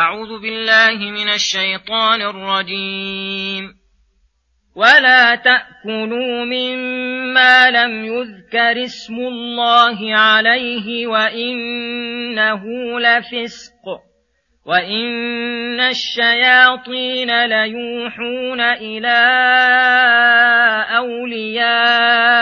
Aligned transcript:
أعوذ 0.00 0.40
بالله 0.40 1.10
من 1.10 1.28
الشيطان 1.28 2.22
الرجيم. 2.22 3.74
ولا 4.76 5.34
تأكلوا 5.34 6.44
مما 6.44 7.70
لم 7.70 8.04
يذكر 8.04 8.84
اسم 8.84 9.14
الله 9.14 10.16
عليه 10.16 11.06
وإنه 11.06 12.64
لفسق 13.00 14.00
وإن 14.66 15.80
الشياطين 15.80 17.46
ليوحون 17.46 18.60
إلى 18.60 19.20
أوليائهم 20.96 22.40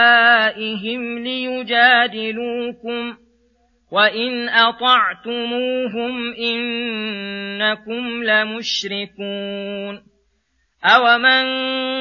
ليجادلوكم. 1.18 3.27
وإن 3.90 4.48
أطعتموهم 4.48 6.34
إنكم 6.34 8.24
لمشركون 8.24 10.02
أومن 10.84 11.44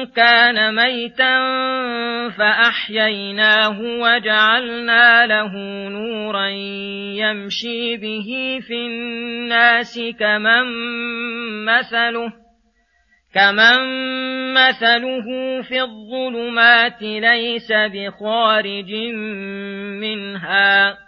كان 0.06 0.74
ميتا 0.74 1.38
فأحييناه 2.38 3.80
وجعلنا 3.80 5.26
له 5.26 5.52
نورا 5.88 6.48
يمشي 7.16 7.96
به 7.96 8.58
في 8.66 8.74
الناس 8.74 10.00
كمن 10.20 10.64
مثله 11.64 12.32
كمن 13.34 13.78
مثله 14.54 15.26
في 15.62 15.82
الظلمات 15.82 17.02
ليس 17.02 17.72
بخارج 17.72 18.92
منها 20.00 21.07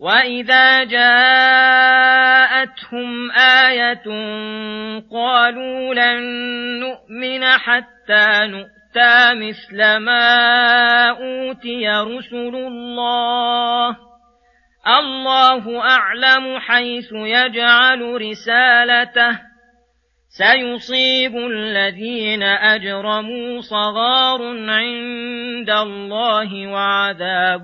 وإذا 0.00 0.84
جاءتهم 0.84 1.30
آية 3.30 4.04
قالوا 5.12 5.94
لن 5.94 6.20
نؤمن 6.80 7.44
حتى 7.44 8.46
نؤمن 8.46 8.80
أوتى 8.96 9.34
مثل 9.34 9.96
ما 9.96 11.10
أوتي 11.10 11.88
رسل 11.88 12.56
الله 12.56 13.96
الله 14.98 15.80
أعلم 15.80 16.58
حيث 16.58 17.12
يجعل 17.12 18.20
رسالته 18.20 19.40
سيصيب 20.28 21.36
الذين 21.36 22.42
أجرموا 22.42 23.60
صغار 23.60 24.42
عند 24.70 25.70
الله 25.70 26.66
وعذاب 26.66 27.62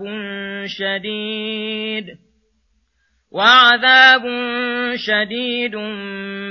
شديد 0.66 2.25
وعذاب 3.36 4.22
شديد 4.96 5.72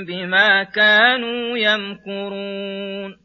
بما 0.06 0.64
كانوا 0.64 1.58
يمكرون. 1.58 3.16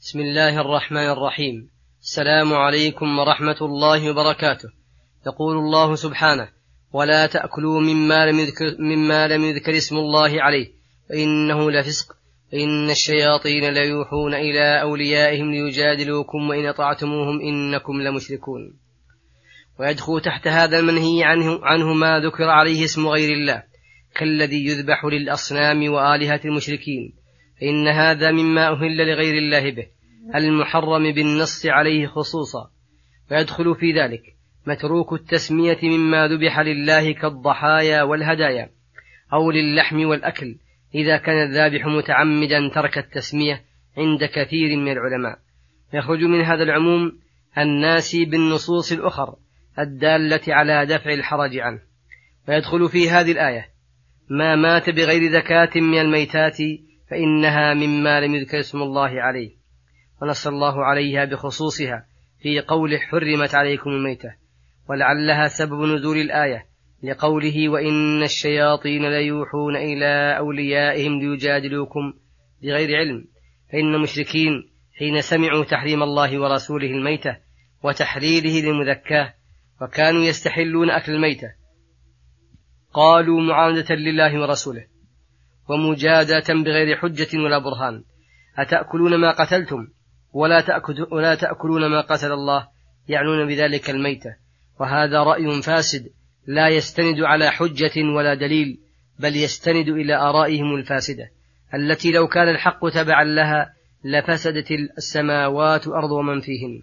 بسم 0.00 0.20
الله 0.20 0.60
الرحمن 0.60 1.10
الرحيم. 1.10 1.70
السلام 2.00 2.54
عليكم 2.54 3.18
ورحمة 3.18 3.56
الله 3.60 4.10
وبركاته. 4.10 4.68
يقول 5.26 5.56
الله 5.56 5.94
سبحانه 5.94 6.48
ولا 6.92 7.26
تأكلوا 7.26 7.80
مما 7.80 8.26
لم 8.26 8.38
يذكر, 8.38 8.76
مما 8.78 9.28
لم 9.28 9.44
يذكر 9.44 9.76
اسم 9.76 9.96
الله 9.96 10.42
عليه 10.42 10.66
فإنه 11.08 11.70
لفسق 11.70 12.16
إن 12.54 12.90
الشياطين 12.90 13.74
ليوحون 13.74 14.34
إلى 14.34 14.82
أوليائهم 14.82 15.50
ليجادلوكم 15.50 16.48
وإن 16.50 16.66
أطعتموهم 16.66 17.40
إنكم 17.40 18.02
لمشركون. 18.02 18.85
ويدخل 19.80 20.20
تحت 20.20 20.48
هذا 20.48 20.78
المنهي 20.78 21.24
عنه, 21.24 21.60
عنه 21.62 21.94
ما 21.94 22.20
ذكر 22.20 22.44
عليه 22.44 22.84
اسم 22.84 23.06
غير 23.06 23.32
الله 23.32 23.62
كالذي 24.14 24.66
يذبح 24.66 25.04
للأصنام 25.04 25.92
وآلهة 25.92 26.40
المشركين 26.44 27.12
فإن 27.60 27.88
هذا 27.88 28.32
مما 28.32 28.68
أهل 28.68 28.96
لغير 28.96 29.34
الله 29.34 29.70
به 29.70 29.86
المحرم 30.34 31.12
بالنص 31.12 31.66
عليه 31.66 32.06
خصوصا 32.06 32.70
ويدخل 33.30 33.74
في 33.74 33.92
ذلك 33.92 34.22
متروك 34.66 35.12
التسمية 35.12 35.78
مما 35.82 36.28
ذبح 36.28 36.60
لله 36.60 37.12
كالضحايا 37.12 38.02
والهدايا 38.02 38.70
أو 39.32 39.50
للحم 39.50 40.06
والأكل 40.06 40.56
إذا 40.94 41.16
كان 41.16 41.42
الذابح 41.42 41.86
متعمدا 41.86 42.70
ترك 42.74 42.98
التسمية 42.98 43.64
عند 43.98 44.24
كثير 44.24 44.76
من 44.76 44.92
العلماء. 44.92 45.38
يخرج 45.94 46.24
من 46.24 46.40
هذا 46.40 46.62
العموم 46.62 47.18
الناسي 47.58 48.24
بالنصوص 48.24 48.92
الأخر 48.92 49.36
الدالة 49.78 50.40
على 50.48 50.86
دفع 50.86 51.12
الحرج 51.12 51.58
عنه. 51.58 51.80
ويدخل 52.48 52.88
في 52.88 53.10
هذه 53.10 53.32
الآية 53.32 53.68
ما 54.30 54.56
مات 54.56 54.90
بغير 54.90 55.32
زكاة 55.32 55.70
من 55.80 55.98
الميتات 55.98 56.56
فإنها 57.10 57.74
مما 57.74 58.20
لم 58.20 58.34
يذكر 58.34 58.60
اسم 58.60 58.82
الله 58.82 59.22
عليه. 59.22 59.50
ونص 60.22 60.46
الله 60.46 60.84
عليها 60.84 61.24
بخصوصها 61.24 62.06
في 62.42 62.60
قوله 62.60 62.98
حرمت 62.98 63.54
عليكم 63.54 63.90
الميتة 63.90 64.34
ولعلها 64.88 65.48
سبب 65.48 65.82
نزول 65.82 66.16
الآية 66.16 66.66
لقوله 67.02 67.68
وإن 67.68 68.22
الشياطين 68.22 69.10
ليوحون 69.10 69.76
إلى 69.76 70.38
أوليائهم 70.38 71.20
ليجادلوكم 71.20 72.12
بغير 72.62 72.96
علم. 72.96 73.24
فإن 73.72 73.94
المشركين 73.94 74.70
حين 74.98 75.20
سمعوا 75.20 75.64
تحريم 75.64 76.02
الله 76.02 76.40
ورسوله 76.40 76.90
الميتة 76.90 77.36
وتحليله 77.82 78.60
للمذكاة 78.60 79.34
وكانوا 79.82 80.24
يستحلون 80.24 80.90
أكل 80.90 81.12
الميتة. 81.12 81.48
قالوا 82.92 83.40
معاندة 83.40 83.94
لله 83.94 84.40
ورسوله 84.40 84.86
ومجادة 85.68 86.54
بغير 86.54 86.96
حجة 86.96 87.38
ولا 87.38 87.58
برهان. 87.58 88.04
أتأكلون 88.58 89.20
ما 89.20 89.30
قتلتم؟ 89.30 89.88
ولا, 90.32 90.60
تأكل 90.60 91.06
ولا 91.10 91.34
تأكلون 91.34 91.90
ما 91.90 92.00
قتل 92.00 92.32
الله 92.32 92.68
يعنون 93.08 93.46
بذلك 93.46 93.90
الميتة. 93.90 94.36
وهذا 94.80 95.22
رأي 95.22 95.62
فاسد 95.62 96.10
لا 96.46 96.68
يستند 96.68 97.20
على 97.20 97.50
حجة 97.50 98.02
ولا 98.16 98.34
دليل 98.34 98.78
بل 99.18 99.36
يستند 99.36 99.88
إلى 99.88 100.14
آرائهم 100.14 100.74
الفاسدة. 100.74 101.30
التي 101.74 102.12
لو 102.12 102.26
كان 102.26 102.48
الحق 102.48 102.88
تبعا 102.88 103.24
لها 103.24 103.72
لفسدت 104.04 104.70
السماوات 104.98 105.86
والأرض 105.86 106.10
ومن 106.10 106.40
فيهن. 106.40 106.82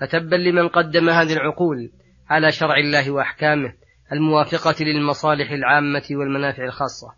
فتبا 0.00 0.36
لمن 0.36 0.68
قدم 0.68 1.10
هذه 1.10 1.32
العقول. 1.32 1.90
على 2.30 2.52
شرع 2.52 2.76
الله 2.76 3.10
وأحكامه 3.10 3.72
الموافقة 4.12 4.84
للمصالح 4.84 5.50
العامة 5.50 6.02
والمنافع 6.10 6.64
الخاصة. 6.64 7.08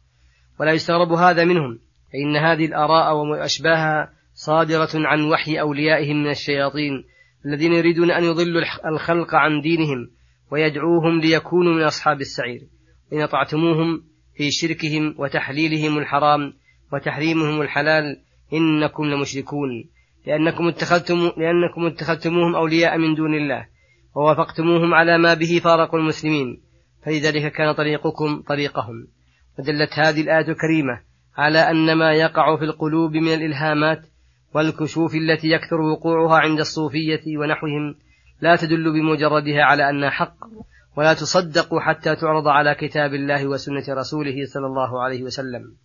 ولا 0.61 0.73
يستغرب 0.73 1.13
هذا 1.13 1.45
منهم 1.45 1.79
فإن 2.13 2.37
هذه 2.37 2.67
الآراء 2.67 3.17
وأشباهها 3.17 4.13
صادرة 4.35 4.91
عن 4.95 5.23
وحي 5.23 5.61
أوليائهم 5.61 6.17
من 6.17 6.31
الشياطين 6.31 7.05
الذين 7.47 7.73
يريدون 7.73 8.11
أن 8.11 8.25
يضلوا 8.25 8.63
الخلق 8.87 9.35
عن 9.35 9.61
دينهم 9.61 10.11
ويدعوهم 10.51 11.21
ليكونوا 11.21 11.75
من 11.75 11.83
أصحاب 11.83 12.21
السعير. 12.21 12.61
إن 13.13 13.21
أطعتموهم 13.21 14.03
في 14.37 14.51
شركهم 14.51 15.15
وتحليلهم 15.19 15.99
الحرام 15.99 16.53
وتحريمهم 16.93 17.63
الحلال 17.63 18.05
إنكم 18.53 19.05
لمشركون. 19.05 19.71
لأنكم 20.27 20.69
اتخذتم 20.69 21.17
لأنكم 21.17 21.87
اتخذتموهم 21.87 22.55
أولياء 22.55 22.99
من 22.99 23.15
دون 23.15 23.35
الله. 23.35 23.72
ووافقتموهم 24.15 24.95
على 24.95 25.19
ما 25.19 25.35
به 25.35 25.61
فارقوا 25.65 25.99
المسلمين 25.99 26.63
فلذلك 27.05 27.53
كان 27.53 27.73
طريقكم 27.73 28.43
طريقهم. 28.43 29.09
ودلت 29.59 29.93
هذه 29.93 30.21
الآية 30.21 30.49
الكريمة 30.49 31.01
على 31.37 31.59
أن 31.59 31.93
ما 31.93 32.13
يقع 32.13 32.57
في 32.57 32.65
القلوب 32.65 33.13
من 33.13 33.35
الإلهامات 33.35 34.03
والكشوف 34.55 35.15
التي 35.15 35.49
يكثر 35.49 35.81
وقوعها 35.81 36.39
عند 36.39 36.61
الصوفية 36.61 37.39
ونحوهم 37.39 37.95
لا 38.41 38.57
تدل 38.57 38.93
بمجردها 38.93 39.63
على 39.63 39.91
أنها 39.91 40.11
حق 40.11 40.37
ولا 40.97 41.15
تصدق 41.15 41.79
حتى 41.79 42.17
تعرض 42.17 42.49
على 42.49 42.75
كتاب 42.75 43.15
الله 43.15 43.47
وسنة 43.47 43.85
رسوله 43.89 44.47
صلى 44.47 44.67
الله 44.67 45.03
عليه 45.03 45.23
وسلم. 45.23 45.77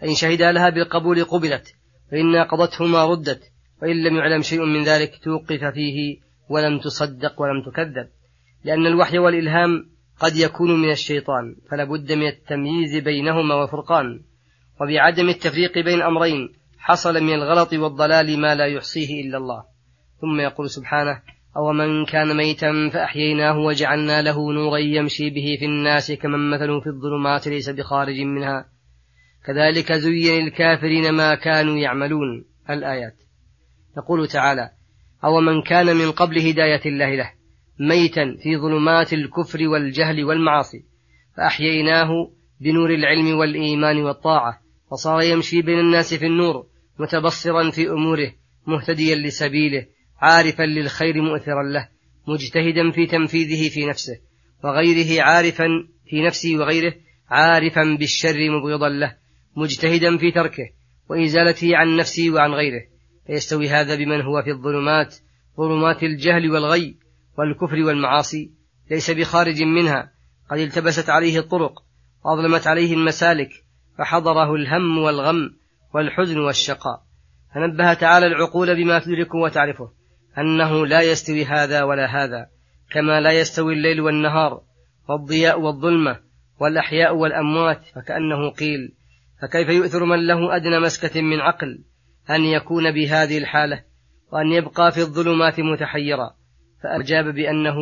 فإن 0.00 0.14
شهد 0.14 0.42
لها 0.42 0.70
بالقبول 0.70 1.24
قبلت 1.24 1.74
فإن 2.10 2.46
ما 2.80 3.04
ردت 3.04 3.42
وإن 3.82 4.02
لم 4.02 4.16
يعلم 4.16 4.42
شيء 4.42 4.64
من 4.64 4.82
ذلك 4.82 5.18
توقف 5.24 5.64
فيه 5.74 6.27
ولم 6.48 6.78
تصدق 6.78 7.40
ولم 7.40 7.62
تكذب 7.62 8.08
لأن 8.64 8.86
الوحي 8.86 9.18
والإلهام 9.18 9.90
قد 10.20 10.36
يكون 10.36 10.82
من 10.82 10.90
الشيطان 10.90 11.56
فلا 11.70 11.84
بد 11.84 12.12
من 12.12 12.26
التمييز 12.26 12.96
بينهما 12.96 13.54
وفرقان 13.54 14.20
وبعدم 14.80 15.28
التفريق 15.28 15.78
بين 15.78 16.02
أمرين 16.02 16.52
حصل 16.78 17.22
من 17.22 17.34
الغلط 17.34 17.72
والضلال 17.72 18.40
ما 18.40 18.54
لا 18.54 18.66
يحصيه 18.66 19.20
إلا 19.20 19.38
الله. 19.38 19.64
ثم 20.20 20.40
يقول 20.40 20.70
سبحانه 20.70 21.22
أو 21.56 21.72
من 21.72 22.04
كان 22.04 22.36
ميتا 22.36 22.90
فأحييناه 22.92 23.58
وجعلنا 23.58 24.22
له 24.22 24.52
نورا 24.52 24.78
يمشي 24.78 25.30
به 25.30 25.56
في 25.58 25.64
الناس 25.64 26.12
كمن 26.12 26.50
مثله 26.50 26.80
في 26.80 26.86
الظلمات 26.86 27.48
ليس 27.48 27.70
بخارج 27.70 28.20
منها. 28.20 28.68
كذلك 29.46 29.92
زين 29.92 30.44
للكافرين 30.44 31.12
ما 31.12 31.34
كانوا 31.34 31.76
يعملون. 31.76 32.44
الآيات. 32.70 33.16
يقول 33.96 34.28
تعالى 34.28 34.70
أو 35.24 35.40
من 35.40 35.62
كان 35.62 35.96
من 35.96 36.10
قبل 36.10 36.38
هداية 36.38 36.80
الله 36.86 37.14
له 37.14 37.32
ميتا 37.80 38.36
في 38.42 38.56
ظلمات 38.56 39.12
الكفر 39.12 39.68
والجهل 39.68 40.24
والمعاصي. 40.24 40.84
فأحييناه 41.36 42.08
بنور 42.60 42.90
العلم 42.90 43.38
والإيمان 43.38 43.96
والطاعة 43.96 44.60
فصار 44.90 45.22
يمشي 45.22 45.62
بين 45.62 45.78
الناس 45.78 46.14
في 46.14 46.26
النور 46.26 46.66
متبصرا 46.98 47.70
في 47.70 47.90
أموره 47.90 48.32
مهتديا 48.66 49.16
لسبيله 49.16 49.86
عارفا 50.20 50.62
للخير 50.62 51.22
مؤثرا 51.22 51.62
له 51.62 51.88
مجتهدا 52.28 52.90
في 52.90 53.06
تنفيذه 53.06 53.68
في 53.68 53.86
نفسه 53.86 54.20
وغيره 54.64 55.22
عارفا 55.22 55.66
في 56.06 56.22
نفسه 56.22 56.56
وغيره 56.56 56.94
عارفا 57.28 57.96
بالشر 57.98 58.50
مبغضا 58.50 58.88
له 58.88 59.16
مجتهدا 59.56 60.16
في 60.16 60.30
تركه 60.30 60.70
وإزالته 61.10 61.76
عن 61.76 61.96
نفسه 61.96 62.30
وعن 62.30 62.50
غيره. 62.50 62.82
فيستوي 63.28 63.68
هذا 63.68 63.94
بمن 63.94 64.20
هو 64.20 64.42
في 64.42 64.50
الظلمات 64.50 65.16
ظلمات 65.56 66.02
الجهل 66.02 66.50
والغي 66.50 66.96
والكفر 67.38 67.76
والمعاصي 67.76 68.50
ليس 68.90 69.10
بخارج 69.10 69.62
منها 69.62 70.12
قد 70.50 70.58
التبست 70.58 71.10
عليه 71.10 71.38
الطرق 71.38 71.82
وأظلمت 72.24 72.66
عليه 72.66 72.94
المسالك 72.94 73.50
فحضره 73.98 74.54
الهم 74.54 74.98
والغم 74.98 75.50
والحزن 75.94 76.38
والشقاء. 76.38 77.02
فنبه 77.54 77.94
تعالى 77.94 78.26
العقول 78.26 78.74
بما 78.74 78.98
تدركه 78.98 79.38
وتعرفه 79.38 79.90
أنه 80.38 80.86
لا 80.86 81.00
يستوي 81.00 81.44
هذا 81.44 81.82
ولا 81.82 82.06
هذا 82.06 82.46
كما 82.90 83.20
لا 83.20 83.32
يستوي 83.32 83.72
الليل 83.72 84.00
والنهار 84.00 84.62
والضياء 85.08 85.60
والظلمة 85.60 86.20
والأحياء 86.60 87.16
والأموات 87.16 87.82
فكأنه 87.94 88.50
قيل 88.50 88.94
فكيف 89.42 89.68
يؤثر 89.68 90.04
من 90.04 90.26
له 90.26 90.56
أدنى 90.56 90.80
مسكة 90.80 91.22
من 91.22 91.40
عقل؟ 91.40 91.84
أن 92.30 92.44
يكون 92.44 92.90
بهذه 92.90 93.38
الحالة 93.38 93.84
وأن 94.32 94.52
يبقى 94.52 94.92
في 94.92 95.00
الظلمات 95.00 95.60
متحيرا 95.60 96.30
فأجاب 96.82 97.34
بأنه 97.34 97.74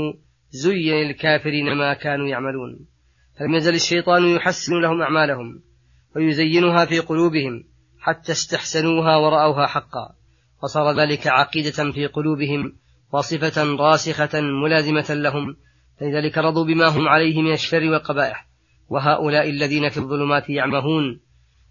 زين 0.51 0.95
للكافرين 0.95 1.75
ما 1.75 1.95
كانوا 1.95 2.29
يعملون. 2.29 2.87
فلم 3.39 3.55
يزل 3.55 3.75
الشيطان 3.75 4.25
يحسن 4.25 4.81
لهم 4.81 5.03
أعمالهم 5.03 5.63
ويزينها 6.17 6.85
في 6.85 6.99
قلوبهم 6.99 7.65
حتى 8.01 8.33
استحسنوها 8.33 9.17
ورأوها 9.17 9.67
حقا. 9.67 10.15
وصار 10.63 11.01
ذلك 11.01 11.27
عقيدة 11.27 11.93
في 11.93 12.07
قلوبهم 12.07 12.77
وصفة 13.13 13.77
راسخة 13.77 14.41
ملازمة 14.41 15.07
لهم 15.11 15.57
فلذلك 16.01 16.39
رضوا 16.39 16.65
بما 16.65 16.89
هم 16.89 17.09
عليه 17.09 17.43
من 17.43 17.53
الشر 17.53 17.91
والقبائح. 17.91 18.47
وهؤلاء 18.89 19.51
الذين 19.51 19.89
في 19.89 19.99
الظلمات 19.99 20.51
يعمهون 20.51 21.21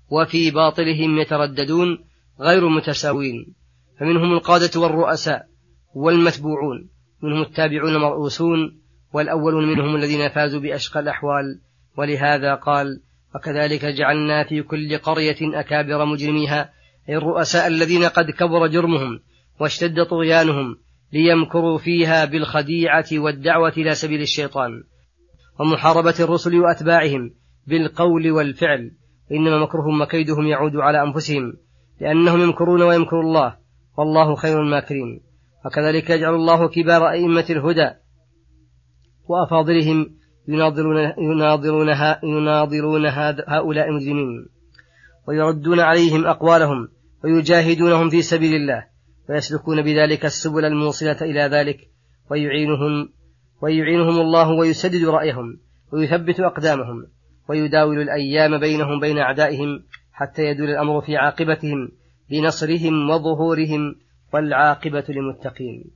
وفي 0.09 0.51
باطلهم 0.51 1.17
يترددون 1.17 2.04
غير 2.39 2.69
متساوين 2.69 3.55
فمنهم 3.99 4.33
القادة 4.33 4.79
والرؤساء 4.79 5.45
والمتبوعون 5.95 6.89
منهم 7.23 7.41
التابعون 7.41 7.97
مرؤوسون 7.97 8.81
والأولون 9.13 9.67
منهم 9.67 9.95
الذين 9.95 10.29
فازوا 10.29 10.59
بأشقى 10.59 10.99
الأحوال. 10.99 11.61
ولهذا 11.97 12.55
قال 12.55 13.01
وكذلك 13.35 13.85
جعلنا 13.85 14.43
في 14.43 14.61
كل 14.61 14.97
قرية 14.97 15.59
أكابر 15.59 16.05
مجرميها 16.05 16.69
أي 17.09 17.17
الرؤساء 17.17 17.67
الذين 17.67 18.03
قد 18.03 18.31
كبر 18.31 18.67
جرمهم 18.67 19.19
واشتد 19.59 20.05
طغيانهم 20.05 20.77
ليمكروا 21.13 21.77
فيها 21.77 22.25
بالخديعة 22.25 23.05
والدعوة 23.13 23.73
إلى 23.77 23.95
سبيل 23.95 24.21
الشيطان 24.21 24.83
ومحاربة 25.59 26.15
الرسل 26.19 26.55
وأتباعهم 26.55 27.33
بالقول 27.67 28.31
والفعل. 28.31 28.91
إنما 29.31 29.59
مكرهم 29.59 30.01
وكيدهم 30.01 30.47
يعود 30.47 30.75
على 30.75 31.03
أنفسهم 31.03 31.53
لأنهم 31.99 32.41
يمكرون 32.41 32.81
ويمكر 32.81 33.21
الله. 33.21 33.57
والله 33.97 34.35
خير 34.35 34.61
الماكرين. 34.61 35.21
وكذلك 35.65 36.09
يجعل 36.09 36.35
الله 36.35 36.67
كبار 36.67 37.09
أئمة 37.09 37.45
الهدى. 37.49 37.89
وأفاضلهم 39.27 40.15
يناظرون 40.47 41.13
يناظرون 41.17 41.89
يناظرون 42.23 43.05
هؤلاء 43.47 43.89
المجرمين. 43.89 44.45
ويردون 45.27 45.79
عليهم 45.79 46.25
أقوالهم. 46.25 46.87
ويجاهدونهم 47.23 48.09
في 48.09 48.21
سبيل 48.21 48.55
الله. 48.55 48.85
ويسلكون 49.29 49.81
بذلك 49.81 50.25
السبل 50.25 50.65
الموصلة 50.65 51.17
إلى 51.21 51.41
ذلك. 51.41 51.79
ويعينهم 52.31 53.09
ويعينهم 53.61 54.21
الله 54.21 54.49
ويسدد 54.49 55.05
رأيهم. 55.05 55.59
ويثبت 55.93 56.39
أقدامهم. 56.39 57.07
ويداول 57.49 58.01
الأيام 58.01 58.59
بينهم 58.59 58.99
بين 58.99 59.17
أعدائهم. 59.17 59.83
حتى 60.15 60.41
يدول 60.41 60.69
الأمر 60.69 61.01
في 61.01 61.17
عاقبتهم 61.17 61.89
بنصرهم 62.29 63.09
وظهورهم 63.09 63.95
والعاقبة 64.33 65.03
للمتقين. 65.09 65.91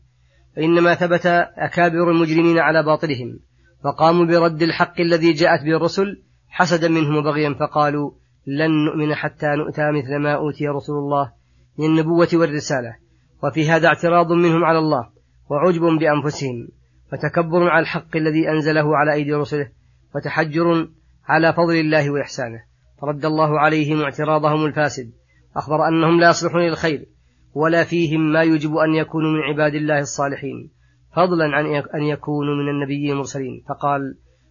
فإنما 0.56 0.96
ثبت 0.96 1.26
أكابر 1.58 2.12
المجرمين 2.12 2.60
على 2.60 2.84
باطلهم 2.84 3.40
فقاموا 3.84 4.26
برد 4.26 4.62
الحق 4.62 5.02
الذي 5.02 5.34
جاءت 5.34 5.64
به 5.64 5.78
الرسل 5.78 6.24
حسدا 6.50 6.88
منهم 6.88 7.16
وبغيا 7.16 7.54
فقالوا 7.54 8.12
لن 8.48 8.72
نؤمن 8.86 9.16
حتى 9.16 9.48
نؤتى 9.48 9.92
مثل 9.92 10.16
ما 10.16 10.36
أوتي 10.36 10.68
رسول 10.68 10.98
الله 10.98 11.32
من 11.78 11.86
النبوة 11.86 12.28
والرسالة 12.34 12.96
وفي 13.44 13.70
هذا 13.70 13.88
اعتراض 13.88 14.32
منهم 14.32 14.64
على 14.64 14.80
الله 14.80 15.10
وعجب 15.50 15.82
بأنفسهم 15.82 16.68
وتكبر 17.14 17.70
على 17.70 17.82
الحق 17.82 18.16
الذي 18.16 18.50
أنزله 18.50 18.98
على 18.98 19.14
أيدي 19.14 19.34
رسله 19.34 19.70
وتحجر 20.16 20.88
على 21.26 21.54
فضل 21.54 21.76
الله 21.76 22.10
وإحسانه. 22.10 22.69
فرد 23.02 23.26
الله 23.26 23.60
عليهم 23.60 24.02
اعتراضهم 24.02 24.66
الفاسد 24.66 25.12
أخبر 25.56 25.88
أنهم 25.88 26.20
لا 26.20 26.30
يصلحون 26.30 26.62
للخير 26.62 27.06
ولا 27.54 27.84
فيهم 27.84 28.32
ما 28.32 28.44
يجب 28.44 28.76
أن 28.76 28.96
يكونوا 28.96 29.32
من 29.32 29.40
عباد 29.40 29.74
الله 29.74 30.00
الصالحين. 30.00 30.72
فضلا 31.16 31.46
عن 31.46 31.66
أن 31.96 32.04
يكونوا 32.04 32.56
من 32.56 32.70
النبيين 32.70 33.12
المرسلين. 33.12 33.64
فقال 33.70 34.02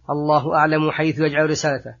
الله 0.09 0.55
أعلم 0.55 0.91
حيث 0.91 1.19
يجعل 1.19 1.49
رسالته 1.49 1.95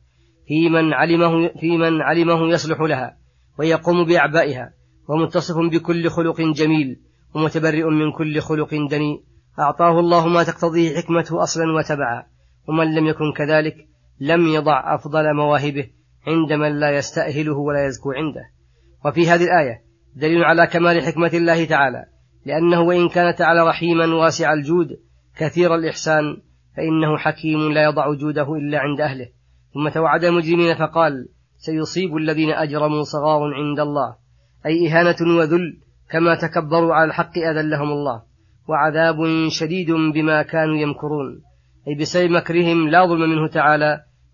في 0.47 0.69
من 0.69 0.93
علمه 0.93 1.47
في 1.59 1.77
من 1.77 2.01
علمه 2.01 2.47
يصلح 2.47 2.81
لها 2.81 3.17
ويقوم 3.59 4.05
بأعبائها 4.05 4.73
ومتصف 5.09 5.55
بكل 5.71 6.09
خلق 6.09 6.41
جميل 6.41 6.99
ومتبرئ 7.35 7.83
من 7.83 8.11
كل 8.11 8.39
خلق 8.39 8.69
دنيء. 8.91 9.23
أعطاه 9.59 9.99
الله 9.99 10.27
ما 10.27 10.43
تقتضيه 10.43 10.97
حكمته 10.97 11.43
أصلا 11.43 11.63
وتبعا 11.77 12.25
ومن 12.67 12.95
لم 12.95 13.07
يكن 13.07 13.33
كذلك 13.37 13.75
لم 14.19 14.47
يضع 14.47 14.95
أفضل 14.95 15.33
مواهبه 15.33 15.89
عند 16.29 16.53
من 16.53 16.79
لا 16.79 16.89
يستأهله 16.97 17.57
ولا 17.57 17.85
يزكو 17.85 18.11
عنده. 18.11 18.41
وفي 19.05 19.29
هذه 19.29 19.43
الآية 19.43 19.81
دليل 20.15 20.43
على 20.43 20.67
كمال 20.67 21.01
حكمة 21.01 21.31
الله 21.33 21.65
تعالى 21.65 22.05
لأنه 22.45 22.81
وإن 22.81 23.09
كان 23.09 23.35
تعالى 23.35 23.67
رحيما 23.67 24.15
واسع 24.15 24.53
الجود 24.53 24.87
كثير 25.37 25.75
الإحسان 25.75 26.23
فإنه 26.77 27.17
حكيم 27.17 27.71
لا 27.71 27.83
يضع 27.83 28.13
جوده 28.13 28.53
إلا 28.53 28.79
عند 28.79 29.01
أهله. 29.01 29.27
ثم 29.73 29.89
توعد 29.89 30.23
المجرمين 30.23 30.75
فقال 30.75 31.27
سيصيب 31.57 32.17
الذين 32.17 32.49
أجرموا 32.49 33.03
صغار 33.03 33.53
عند 33.53 33.79
الله 33.79 34.15
أي 34.65 34.87
إهانة 34.87 35.37
وذل 35.37 35.79
كما 36.11 36.35
تكبروا 36.35 36.93
على 36.93 37.07
الحق 37.07 37.37
أذلهم 37.37 37.91
الله 37.91 38.23
وعذاب 38.67 39.17
شديد 39.49 39.91
بما 39.91 40.41
كانوا 40.41 40.77
يمكرون. 40.77 41.41
أي 41.87 41.95
بسبب 41.95 42.31
مكرهم 42.31 42.89
لا 42.89 43.05
ظلم 43.05 43.29
منه 43.29 43.47
تعالى 43.47 44.01